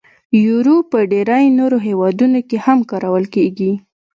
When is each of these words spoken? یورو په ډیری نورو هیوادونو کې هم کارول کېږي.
یورو 0.45 0.75
په 0.91 0.97
ډیری 1.11 1.45
نورو 1.59 1.77
هیوادونو 1.87 2.39
کې 2.49 2.57
هم 2.65 2.79
کارول 2.91 3.25
کېږي. 3.35 3.71